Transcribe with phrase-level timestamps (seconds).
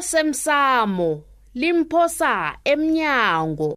[0.00, 1.10] osemsamo
[1.60, 2.32] limphosa
[2.64, 3.74] emnyango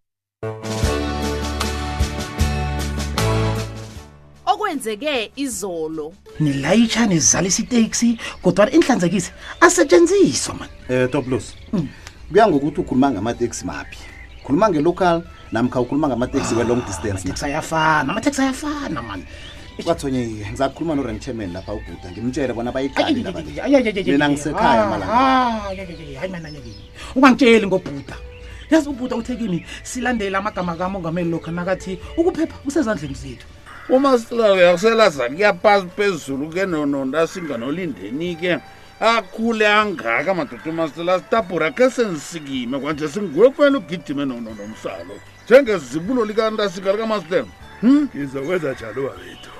[4.51, 6.13] okwenzeke izolo
[6.43, 9.31] nilayitsha nizalisa itaxi kodwa inhlanzekise
[9.65, 11.45] asetshenziswa man eh toplos
[12.29, 13.99] kuya ngokuthi ukhuluma ngamateksi maphi
[14.43, 15.17] khuluma ngelocal
[15.51, 19.21] namkha ukhuluma ngamateksi we long distance ayafana amateksi ayafana man
[19.81, 25.71] kwathonye ngizakhuluma no chairman lapha ubhuda ngimtshele bona bayiqalmina ngisekhaya
[27.15, 28.15] ungangitsheli ngobhuda
[28.69, 33.45] yazi ubhuda uthe kimi silandele amagama kamongameli lokhu nakathi ukuphepha kusezandleni zethu
[33.89, 38.59] umasitlal akuselazani kuyaphasi phezulu ke nondasinganolindeni ke
[39.01, 47.47] akhule angaka madoda umasitlala sitabhura khe sensikime kwanje singuwe kufanele ugidime nonondomsalo njengezibulo likandasinga likamasitlela
[48.15, 48.47] yiza hmm?
[48.47, 49.52] kwenza njalo wabethu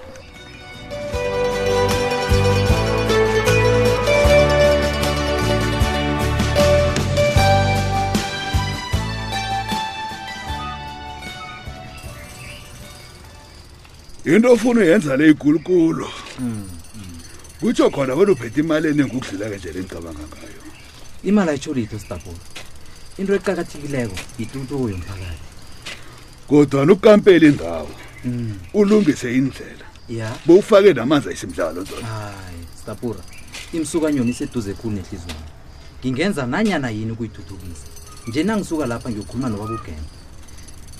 [14.26, 16.08] into ofuna uyenza le igulukulu
[17.60, 20.64] kutsho khona wena uphethe imali eningi ukudlulake nje le ngicabanga ngayo
[21.24, 22.40] imali ayitsholito sitabula
[23.20, 25.44] into eqakathekileko yituntuyo mphakathi
[26.48, 27.92] kodwani ukukampeli indawo
[28.26, 28.58] mm.
[28.74, 33.22] ulungise indlela ya bewufake namanzi ayisimdlalo ntonahayi sitapura
[33.76, 35.50] imsukanyoni iseduze khulu nehliziwane
[36.00, 37.86] ngingenza nanyana yini ukuyithuthukisa
[38.28, 40.08] nje nangisuka lapha ngiyokhuluma nobabugeme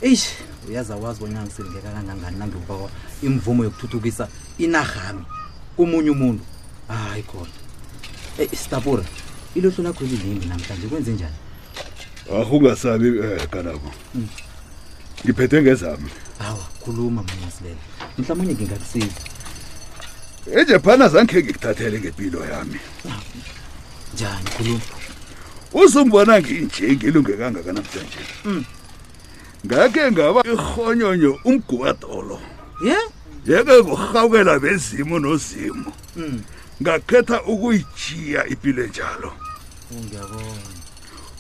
[0.04, 0.28] eish
[0.68, 2.92] uyazawazi bonya ngisindeka kangangani nangiubaa
[3.24, 5.24] imvumo yokuthuthukisa inahami
[5.76, 6.44] kumunye umuntu
[6.88, 7.56] hayi khona
[8.40, 9.06] ei stapura
[9.56, 11.38] ilohlo lakho elilimbi namhlanje kwenze njani
[12.40, 14.28] akungasabi ah, um eh, kanabo mm.
[15.24, 16.10] ngiphethe ngezami
[16.48, 17.84] awa khuluma manasilela
[18.18, 19.22] mhlawumbe ngingakusiza
[20.60, 22.80] ejephana eh, zangikhe ngikuthathele ngempilo yami
[24.14, 24.96] njani khuluma
[25.80, 28.64] uzungibona nginje ngilungekanga kanamhlanje mm
[29.66, 32.36] ngakhe ngaba irhonyonyo umgubadolo
[32.84, 32.98] ye
[33.48, 36.44] yeke kurhawukela bezimo nozimo hmm.
[36.84, 39.32] ngakhetha ukuyijiya ipile njalo
[40.20, 40.60] oh,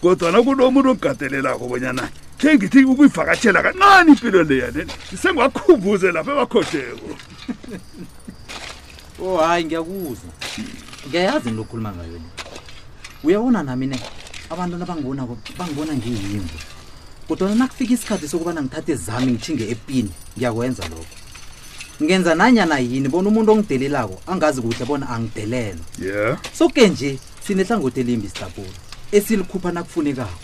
[0.01, 2.07] kodwana kunomuntu ogadelelako bonyana
[2.39, 7.09] khe ngithi ukuyivakatshela kancani impilo leyanene sengiwakhumbuze lapho ebakhohleko
[9.21, 10.31] o oh, hayi ngiyakuzwa
[11.07, 12.17] ngiyayazi into okhuluma ngayo
[13.23, 13.99] uyabona namine
[14.51, 16.57] abantu abangibonako bangibona ngeyimbo
[17.27, 21.15] kodwana nakufika isikhathi sokubana ngithathe zami ngishinge epini ngiyakwenza lokho
[22.03, 26.37] ngenza nanyana yini bona umuntu ongidelelako angazi kuhle bona angidelelwa ye yeah.
[26.57, 28.75] soke nje sinehlangothi elimbi sitabula
[29.11, 30.39] esilikhupha nakufunekako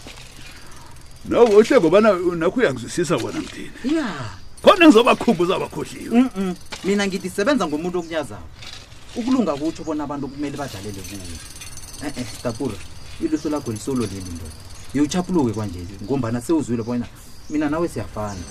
[1.30, 4.36] no kuhle ngobana nakho uyangizwisisa bona mdini ya yeah.
[4.64, 6.56] khona ngizobakhumbuza abakhohliwe mm -mm.
[6.84, 8.48] mina ngithi sebenza ngomuntu okunyazayo
[9.16, 12.78] ukulunga kutsho bona abantu kumele badlalele kuyo e-e eh, eh, stabula
[13.24, 17.06] iliso lakho lisolo leli ndoda yewuchaphuluke kwanje ngombana sewuzwile bona
[17.50, 18.42] mina nawe siyafana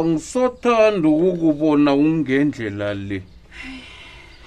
[0.00, 3.18] angisothanda ukukubona ungendlela le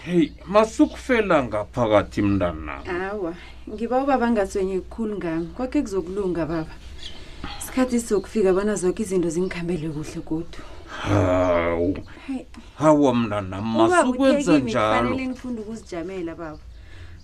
[0.06, 3.32] heyi masukufela ngaphakathi mntanami awa
[3.74, 6.74] ngiba uba bangatswenye kukhulu ngami kwakhe kuzokulunga baba
[7.62, 10.62] isikhathi sizokufika bona zoke izinto zingikhambele kuhle kodwa
[11.02, 11.94] hawu
[12.82, 16.60] hawa mntanami masukwenza njaloufunda ukuzijamela baba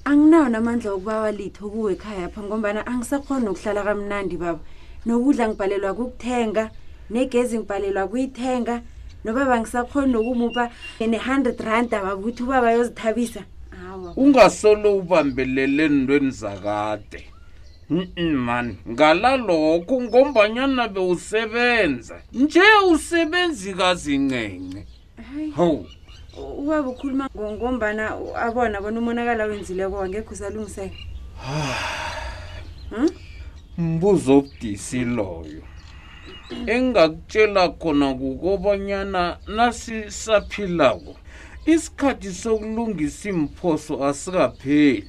[0.06, 4.62] anginawo namandla okuba walitho kuwe ekhaya pha ngombana angisakhona nokuhlala kamnandi baba
[5.06, 6.64] nokudla ngibhalelwa kukuthenga
[7.10, 8.82] negezi ngibhalelwa kuyithenga
[9.26, 10.70] noba bangisakhoni nokumupa
[11.02, 13.42] ne-hundred rand ababuthi uba bayozithabisa
[14.16, 17.22] ungasolo ubambelele ntweni zakade
[18.46, 22.62] mani ngalalokho ngombanyana bewusebenza nje
[22.94, 24.80] usebenzi kazincence
[25.56, 25.86] hawu
[26.62, 27.26] ubaba ukhuluma
[27.58, 28.04] ngombana
[28.46, 30.96] abona bona umonakala wenzileko wangekho usalungiseka
[31.46, 31.80] ah.
[32.90, 33.10] hmm?
[33.78, 35.62] mbuzo obudisi loyo
[36.74, 39.24] engakutshela khona kukobanyana
[39.56, 41.14] nasisaphilako
[41.74, 45.04] isikhathi sokulungisa imphoso asikapheli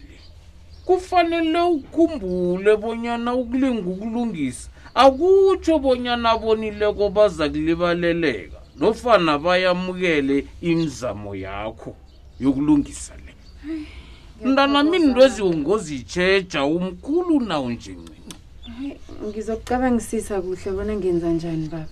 [0.86, 4.64] kufanele ukhumbule bonyana ukulinga ukulungisa
[5.04, 11.92] akutsho bonyana abonileko baza kulibaleleka nofana bayamukele imizamo yakho
[12.42, 13.32] yokulungisa le
[14.44, 18.09] mntanamini ndwezingozi itshetsha umkhulu nawo njeni
[19.26, 21.88] ngizokucabangisisa kuhle bona ngenza njani baba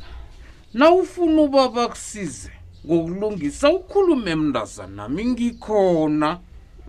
[0.74, 2.50] na ufuna uba bakusize
[2.86, 6.28] ngokulungisa ukhulume mndaza nami ngikhona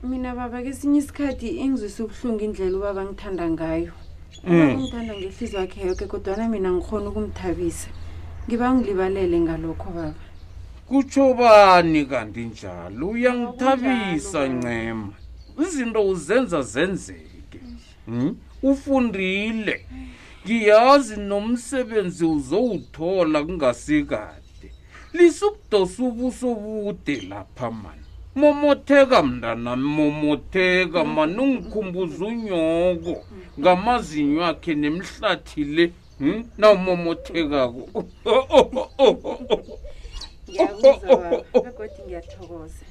[0.09, 3.91] mina baba kesinye isikhathi engizwise ubuhlungu indlela uba bangithanda ngayo
[4.45, 4.71] hmm.
[4.77, 7.89] ngithanda ngehlizi wakhe yoke kodwana mina ngikhona ukumthabisa
[8.45, 10.15] ngiba ngilibalele ngalokho baba
[10.87, 15.11] kutsho bani kanti njalo uyangithabisa ncema
[15.65, 17.59] izinto uzenza zenzeke
[18.07, 18.31] um
[18.67, 19.79] ufundile
[20.45, 24.67] ngiyazi nomsebenzi uzowuthola kungasikade
[25.13, 33.13] lisukudosa ubuso bude lapha mani momotheka mndana momotheka mani ungikhumbuza unyoko
[33.59, 35.85] ngamazinyo akhe nemhlathi le
[36.21, 36.43] um hm?
[36.57, 37.81] nawumomothekako
[40.49, 42.83] ngiyakuzaba begodi ngiyathokoza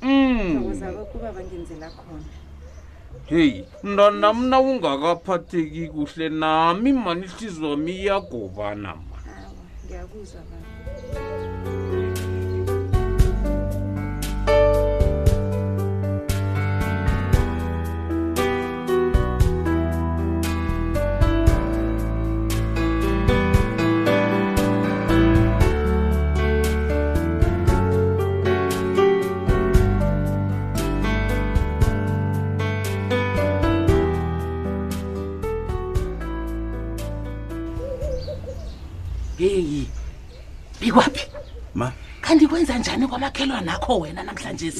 [0.00, 0.94] thokoza mm.
[0.98, 2.24] kakuba bangenzela khona
[3.28, 9.24] heyi ndanamna ungakaphatheki kuhle nami mani ihlizwami iyagobana mani
[43.18, 44.72] kwamakhelwa nakho wena namhlanje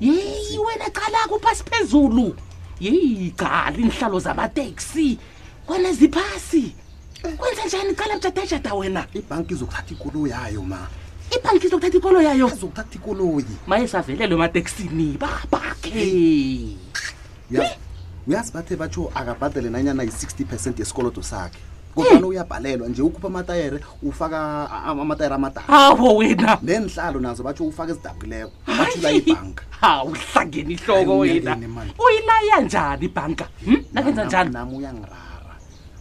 [0.00, 2.36] yeyi wena calaka uphasi phezulu
[2.80, 5.18] yeyigali inihlalo zamateksi
[5.66, 6.74] kwena ziphasi
[7.36, 10.88] kwenza njani cala mjadajada wena ibhanki izokuthatha ikulu yayo ma
[11.36, 16.74] ibhanki izokuthatha ikolo yayo izokuthatha ikoloyi maye savelelwe emateksini babhakhe
[18.26, 21.60] uyazi bathe batsho akabhadele nanyana yi-60 percent yesikoloto sakhe
[21.96, 22.26] kodwana hmm.
[22.28, 29.12] uyabhalelwa nje ukhupha amatayere ufaka amatayere amadala awo wena neenhlalo nazo batsho ufake ezidabukileko bathula
[29.12, 31.56] ibhanka hawu hlangeni ihloko wena
[32.06, 33.82] uyilaya njani ibhanka hmm?
[33.92, 35.16] nakenza njani nami uyangirara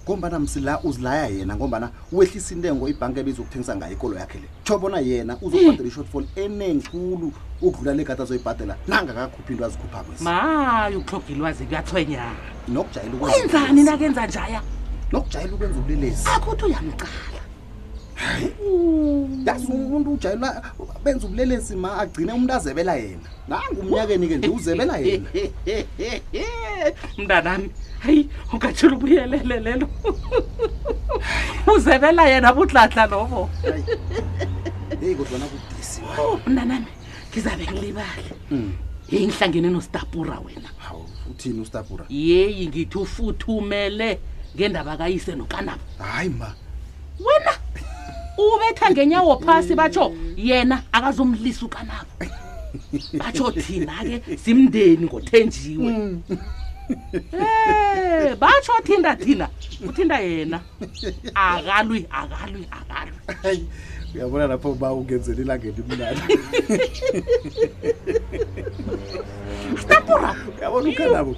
[0.06, 5.00] ngombana msila uzilaya yena ngombana wehlisa intengo ibhanka ebezokuthengisa ngayo ikolo yakhe le tsho bona
[5.00, 5.88] yena uzobhadela hmm.
[5.88, 7.32] i-shortfall enenkulu
[7.62, 12.36] ukudlula le gata zoyibhadela nangakakhuphi into azikhuphakwesi mayi ukuhlogilwazi kuyathwenyana
[12.68, 14.62] nokujayela ukwenzani nakenza njaya
[15.12, 17.12] nokujayela ukwenza ubulelesi akho uthi uyamcala
[19.46, 20.50] yazi umuntu ujayela
[21.04, 25.30] benza ubulelesi ma agcine umuntu azebela yena nangumnyakeni ke nje uzebela yena
[27.18, 27.68] mntanami
[28.00, 29.88] hayi ungatshela ubuyelele lelo
[31.76, 33.50] uzebela yena budladla lobo
[35.02, 36.86] heyi kodwana kudisi oh, mntanami
[37.32, 38.74] ngizabe ngilibali yeyi hmm.
[39.12, 44.20] ngihlangene nostapura wena hawu uthini ustapura yeyi ngithi ufuthumele
[44.56, 46.48] ngendaba kayise nokanabo hayi ma
[47.20, 47.52] wena
[48.40, 52.08] ubetha ngenyawo phasi batsho yena akazumlisa ukanabo
[53.20, 55.92] batsho thina-ke simndeni ngothenjiwe
[57.36, 59.50] Eh, batsho thinda thina
[59.90, 60.62] uthinda yena
[61.36, 63.18] akalwi akalwi akalwi
[64.16, 66.22] uyabona lapho ba ungenzeli langeni mnani
[69.82, 71.34] stapura uyabona ukanabo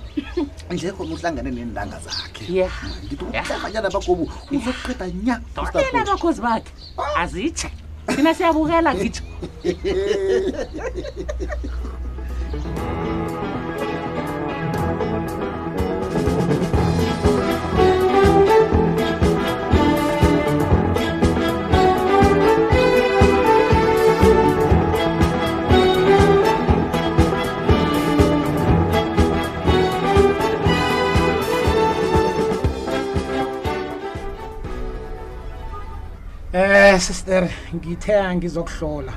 [0.73, 2.69] nje khona uhlangane nendanga zakhe
[3.05, 4.23] ngithiumhlamanyana bagobo
[4.55, 6.69] uzoqeda nya abakhozi bakhe
[7.21, 7.67] azitshe
[8.15, 9.23] thina siyabukela ngitsho
[37.75, 39.13] ngithe ngizokuhlola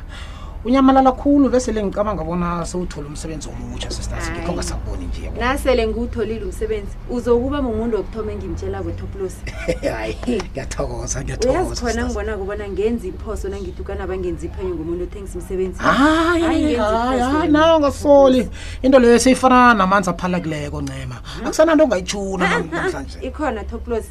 [0.64, 7.62] unyamalala khulu besele ngicabanga bona sewuthole umsebenzi omutsha sesitasngikhonga sakuboni nje nasele nguwutholile umsebenzi uzokuba
[7.62, 9.34] mumuntu wokuthoma engimtshela kwetoplos
[9.96, 10.18] hayi
[10.50, 17.80] ngiyathokoza ngiyaoyazikhona ngibona kubona ngenza iphoso nangithi ukana bangenza iphenye ngumuntu othengisa umsebenzi hayi nawe
[17.80, 18.48] ngasoli
[18.82, 21.46] into leyo seyifana namanzi aphalekileko ncema mhm.
[21.46, 24.04] akusananto ongayitshuna namhlanje ikhona toplos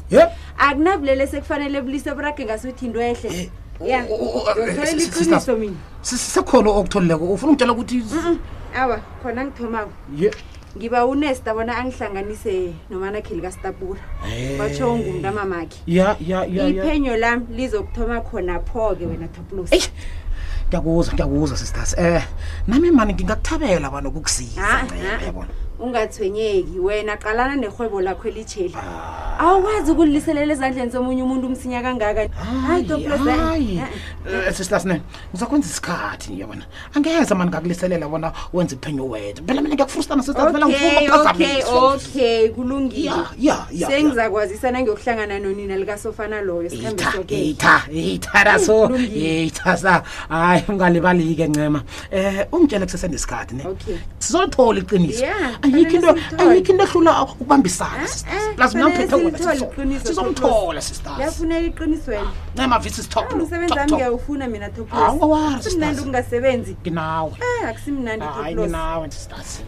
[0.58, 3.50] akunabulele sekufanele bulise burage ngaseuthi into ehle
[3.82, 5.72] Oh, oh, oh, eh, eh,
[6.02, 8.02] sekhona okutholileko ufuna ukutshela ukuthi
[8.76, 9.90] awa khona ngithomako
[10.76, 12.52] ngiba unest abona angihlanganise
[12.90, 14.58] nomanakhe likastapula eh.
[14.60, 15.80] batsho ngumntu amamakhe
[16.76, 19.70] iphenyo lami lizokuthoma khona pho-ke wena toplos
[20.68, 22.22] ngiyakuza ngiyakuza sisters um
[22.68, 24.60] nami mani ngingakuthabela banokukusiza
[25.80, 28.74] ungathwenyeki wena qalana nerhwebo lakho elitsheli
[29.38, 32.28] awukwazi ukulliselela ezandleni somunye umuntu umsinya kangaka
[32.66, 33.86] hayi doplosayi eh,
[34.34, 34.42] eh.
[34.46, 35.00] eh, sisilasinene
[35.32, 41.08] ngizakwenza isikhathi yabona angeza mani ngakuliselela bona wenze iphenyo wedwa phela mina ngiyakufrustana sokay
[42.48, 43.12] kulungile
[43.86, 50.02] sengizakwazisa nangiyokuhlangana nonina likasofana loyo sihambeitaraso itasa hmm,
[50.36, 51.82] hayi ungalibali-ke ncema
[52.12, 53.64] um ungitshele kusesenesikhathi ne
[54.18, 55.24] sizolithola iqiniso
[55.74, 56.08] ayikho into
[56.42, 59.16] ayikho into ehlula ukubambisana eh, eh, plus ngamphetha
[60.06, 65.36] sizomthola sistasiyafuna iqiniso wena ema vitsi stop lo ngiyawufuna mina top lo
[65.94, 69.60] ngingasebenzi ginawe eh akusimnandi top lo ginawe sistasi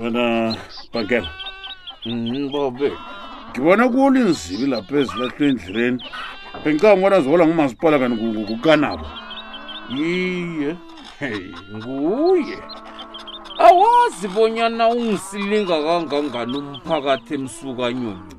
[0.00, 0.56] wena
[0.92, 1.28] bakela
[2.06, 2.96] mbobe mm,
[3.52, 6.00] ngibona kulo inzibi lapha ezilahlwe endleleni
[6.62, 9.06] bengicabanga ukubona zihola ngumasipala kanti kukanabo
[9.94, 10.70] yiye
[11.20, 11.40] hey
[11.76, 12.56] nguye
[13.68, 18.32] awazi bonyana ungisilinga kangangani umphakathi emsukanyoni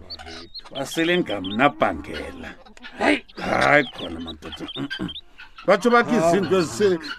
[0.72, 2.50] basele ngamnabhangela
[3.00, 3.20] hayi
[3.66, 4.66] hayi khona madoda
[5.68, 6.56] batsho bakho izinto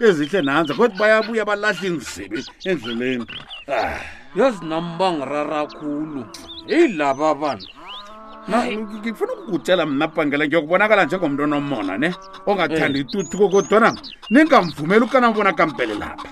[0.07, 3.25] ezihle nanza kodwa bayabuya balahla inzibi endleleni
[4.37, 6.21] yazi nam bangirarakhulu
[6.67, 7.67] heyi laba bantu
[9.01, 12.09] ngifuna ukukutshela mna bhangela ngiyokubonakala njengomntu onomona ne
[12.49, 13.05] ongathandi eh.
[13.05, 13.93] ituthuko kodwana
[14.29, 16.27] ningamvumeli ukanam bona kampele lapha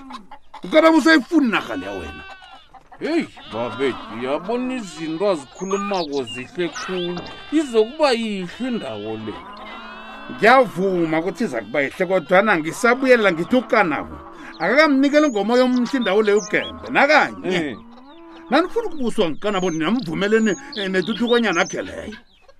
[0.64, 2.22] ukanam useyifuni nakaleya wena
[3.02, 7.20] heyi babeti uyabona izinto azikhulumako zihle khulu
[7.58, 9.34] izokuba yihle indawo le
[10.34, 14.16] ngiyavuma ukuthi iza kuba yihle kodwana ngisabuyelela ngithi ukanabo
[14.58, 17.76] akakamnikeli ngomoya omhle indawo leyo gembe nakanye eh.
[18.50, 22.14] nanifuna ukubuswa kanabonina mvumeleni eh, netuthukonyana akheleyo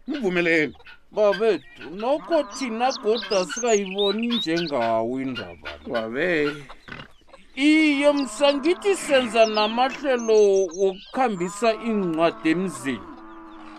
[0.09, 0.75] mvumeleni
[1.13, 6.29] babethu noko thina goda sikayiboni njengawo indaba babe
[7.67, 10.39] iye msangithi senza namahlelo
[10.79, 13.03] wokukhambisa iincwadi emzini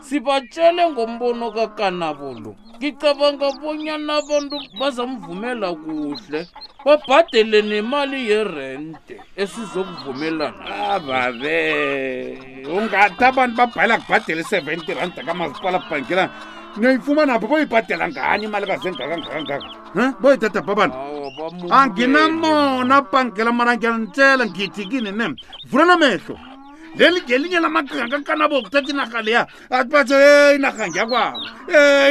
[0.02, 6.40] sibatshele ngombono kakanabo lo ngicabanga bonyana abantu bazamvumela kuhle
[6.86, 10.66] babhadele nemali yerente esizokuvumelana
[10.96, 16.32] ababe ah, ungathi abantu babhala kubhadele i-sevent rand kamasipala kubhangelana
[16.80, 19.68] niyoyifumanapho boyibhadela ngani imali kazengakangakangaka
[20.00, 20.96] um boyithatha babana
[21.78, 25.26] anginamona bhangela mana ngiyanitshela ngithi kini ne
[25.68, 26.36] vulana mehlo
[26.98, 31.38] lelingelinye lamaqhanga kanabokuthatha inarha leya atibathe inarha ngiyakwabo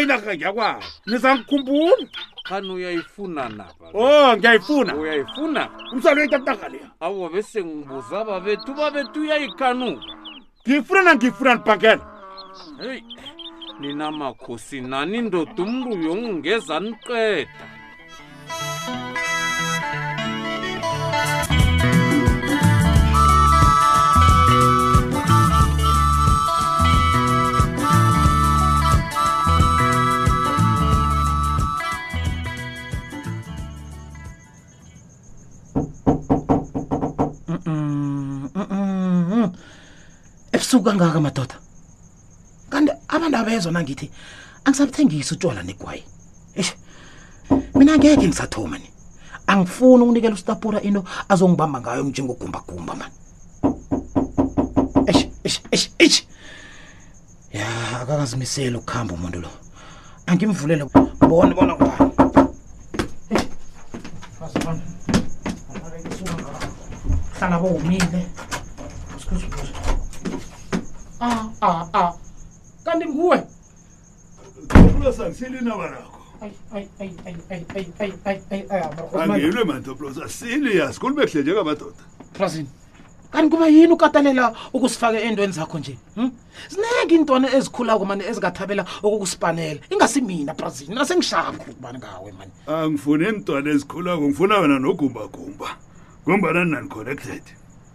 [0.02, 2.06] inarha ngiyakwabo nizangikhumbula
[2.47, 8.70] khani uyayifuna napa o oh, ngiyayifuna uyayifuna umsali uyayithatha inarha leya awo bese ngibuza babethu
[8.78, 9.88] babethu uyayikanu
[10.62, 12.04] ngiyifuna nangiyifuna nibhangela
[12.82, 13.02] heyi
[13.80, 17.66] ninamakhosi nani ndoda umntu yongungeza niqeda
[40.69, 41.57] busuku kangaka madoda
[42.71, 44.11] kanti abantu abezwa nangithi
[44.65, 46.05] angisabuthengisa utshwala negwaye
[46.61, 46.75] ish
[47.75, 48.85] mina ngeke ngisathoma ni
[49.47, 53.15] angifuni ukunikela usitapura into azongibamba ngayo njengogumbagumba mani
[55.11, 56.27] ish ish ish ish
[57.53, 57.69] ya
[58.01, 59.49] akangazimiseli ukuhamba umuntu lo
[60.27, 60.85] angimvulele
[61.29, 62.13] bona bona kubani
[67.39, 68.21] hlala bowumile
[69.17, 69.77] usikhuzbuza
[71.21, 72.13] a a a
[72.85, 73.43] kanti nguwe
[74.69, 76.15] toplosa ngisilinabanakho
[79.19, 81.97] ah, angilwe mantoplosa siliyasi kulube kuhle njengamadoda
[82.33, 82.69] prasini
[83.31, 86.29] kanti kuba yini ukatalela ukusifake eyntweni zakho nje hm?
[86.71, 93.71] zinenge iintwana ezikhulako mani ezingathabela okukusipanela ingasi mina brazil nasengishaka ukubani ngawe mani angifuni iintwana
[93.71, 95.67] ezikhulako ngifuna wena nogumbagumba
[96.27, 97.43] gumbana ninani-connected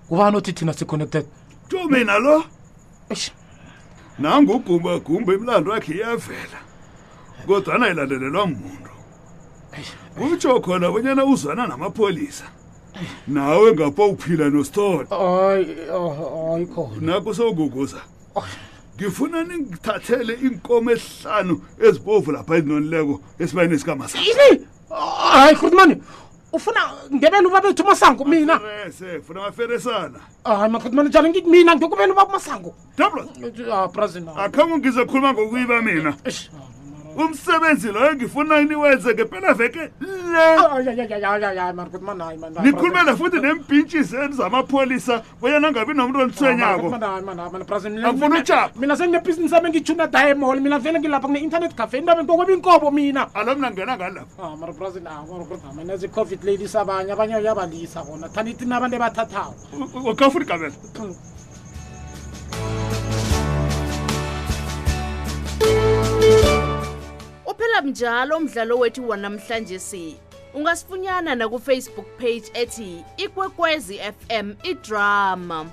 [0.09, 1.25] kubani othi thina si-connected
[1.69, 2.43] to mina lo
[3.13, 3.31] eish
[4.19, 6.59] nanga ugumagumba imlando yakhe iyavela
[7.47, 8.93] kodwana ilandelelwa muntu
[10.17, 12.45] kutsho khona bonyana uzwana namapholisa
[13.27, 15.53] nawe ngapha uphila nostod ah,
[16.49, 18.01] hayi khona nakho sewuguguza
[18.35, 18.43] oh.
[18.97, 21.55] ngifuna ningithathele inkomo ezihlanu
[21.85, 24.29] ezibovu lapha ezinonileko esibayeni sikamasini
[25.33, 25.95] hayi khulumani
[26.53, 26.79] ufuna
[27.13, 28.55] ngebeni uba bethu masango mina
[29.27, 33.23] funa baferesana hayi makhoti mana njani ngithi mina ngokubeni uba masango dobro
[33.93, 36.11] brazil akhange ngizokhuluma ngokuyiba mina
[37.15, 39.89] umsebenzi loyo ngifuna niwenze ngempela veke
[42.63, 49.55] lenikhulumele oh, oh, futhi neempintshi zenu zamapholisa kuyena ngabi nomntu olithwenyakoakufuna oh, ujaba mina sengebhizinisi
[49.55, 53.93] ame ngithuna diamol mina vele ngilapha kune-internet cafe into abentokweba inkobo mina alo mna ngena
[53.97, 59.53] ngalaphoicovid ladisabanye abanye yabalisa kona thanithi nabantu ebathathawo
[60.17, 60.75] kafuna igabela
[67.73, 70.15] lalela mnjalo umdlalo wethu wanamhlanje si
[70.53, 75.65] ungasifunyana nakufacebook page ethi ikwekwezi fm idrama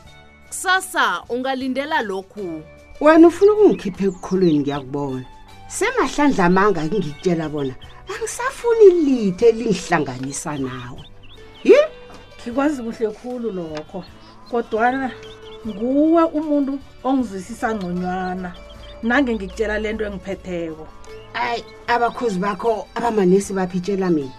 [0.48, 2.62] kusasa ungalindela lokhu
[3.00, 5.24] wena ufuna ukungikhiphe ekukholweni ngiyakubona
[5.68, 7.74] semahlandla amanga ngikutshela bona
[8.14, 11.02] angisafuni ilitho elingihlanganisa nawe
[11.64, 11.76] yi
[12.42, 14.04] ngikwazi kuhle khulu lokho
[14.50, 15.12] kodwana
[15.68, 18.52] nguwe umuntu ongizwisisa ngconywana
[19.02, 20.86] nange ngikutshela le nto engiphetheko
[21.34, 24.32] ayi abakhuzi bakho abamanesi baphitshela mina